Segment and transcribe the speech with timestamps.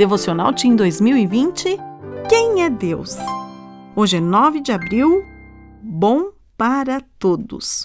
[0.00, 1.76] Devocional Team 2020
[2.26, 3.16] Quem é Deus?
[3.94, 5.22] Hoje é 9 de abril,
[5.82, 7.84] bom para todos.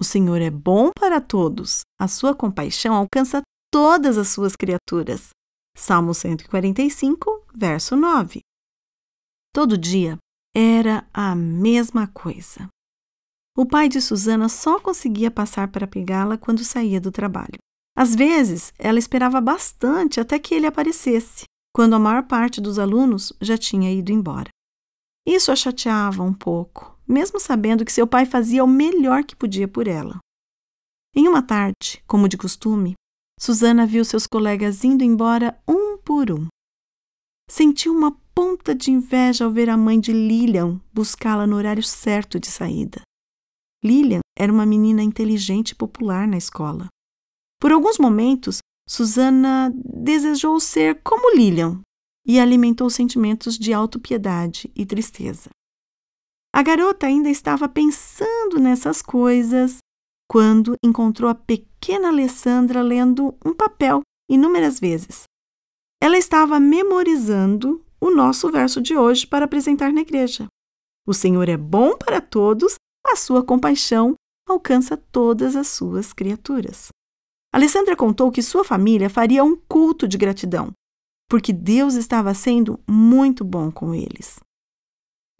[0.00, 5.30] O Senhor é bom para todos, a sua compaixão alcança todas as suas criaturas.
[5.76, 8.38] Salmo 145, verso 9.
[9.52, 10.16] Todo dia
[10.54, 12.68] era a mesma coisa.
[13.56, 17.58] O pai de Susana só conseguia passar para pegá-la quando saía do trabalho.
[17.98, 23.32] Às vezes, ela esperava bastante até que ele aparecesse, quando a maior parte dos alunos
[23.40, 24.50] já tinha ido embora.
[25.26, 29.66] Isso a chateava um pouco, mesmo sabendo que seu pai fazia o melhor que podia
[29.66, 30.20] por ela.
[31.12, 32.94] Em uma tarde, como de costume,
[33.36, 36.46] Susana viu seus colegas indo embora um por um.
[37.50, 42.38] Sentiu uma ponta de inveja ao ver a mãe de Lilian buscá-la no horário certo
[42.38, 43.00] de saída.
[43.84, 46.86] Lilian era uma menina inteligente e popular na escola.
[47.60, 48.58] Por alguns momentos,
[48.88, 51.80] Susana desejou ser como Lilian
[52.26, 55.50] e alimentou sentimentos de autopiedade e tristeza.
[56.54, 59.78] A garota ainda estava pensando nessas coisas
[60.28, 65.24] quando encontrou a pequena Alessandra lendo um papel inúmeras vezes.
[66.02, 70.46] Ela estava memorizando o nosso verso de hoje para apresentar na igreja.
[71.06, 72.74] O Senhor é bom para todos,
[73.06, 74.14] a sua compaixão
[74.46, 76.88] alcança todas as suas criaturas.
[77.52, 80.72] Alessandra contou que sua família faria um culto de gratidão,
[81.28, 84.38] porque Deus estava sendo muito bom com eles.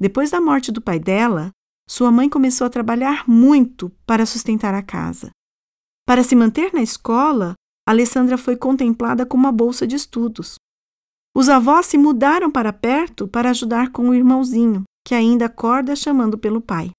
[0.00, 1.50] Depois da morte do pai dela,
[1.88, 5.30] sua mãe começou a trabalhar muito para sustentar a casa.
[6.06, 7.54] Para se manter na escola,
[7.86, 10.56] Alessandra foi contemplada com uma bolsa de estudos.
[11.36, 16.38] Os avós se mudaram para perto para ajudar com o irmãozinho, que ainda acorda chamando
[16.38, 16.90] pelo pai.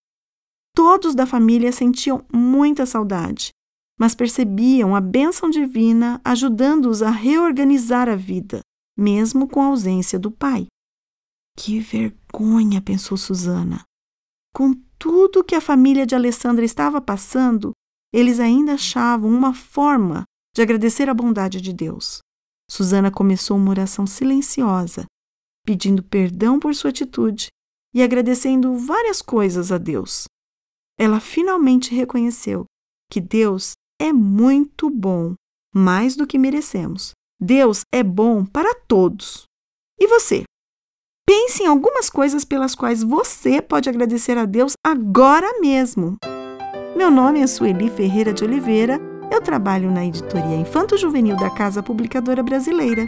[0.76, 3.52] Todos da família sentiam muita saudade
[4.00, 8.62] mas percebiam a bênção divina ajudando-os a reorganizar a vida,
[8.98, 10.68] mesmo com a ausência do pai.
[11.58, 13.84] Que vergonha, pensou Susana.
[14.56, 17.74] Com tudo que a família de Alessandra estava passando,
[18.14, 20.24] eles ainda achavam uma forma
[20.56, 22.20] de agradecer a bondade de Deus.
[22.72, 25.06] Susana começou uma oração silenciosa,
[25.66, 27.48] pedindo perdão por sua atitude
[27.94, 30.24] e agradecendo várias coisas a Deus.
[30.98, 32.66] Ela finalmente reconheceu
[33.12, 35.34] que Deus é muito bom,
[35.76, 37.12] mais do que merecemos.
[37.40, 39.44] Deus é bom para todos.
[40.00, 40.44] E você?
[41.28, 46.18] Pense em algumas coisas pelas quais você pode agradecer a Deus agora mesmo.
[46.96, 49.00] Meu nome é Sueli Ferreira de Oliveira.
[49.32, 53.08] Eu trabalho na editoria Infanto Juvenil da Casa Publicadora Brasileira.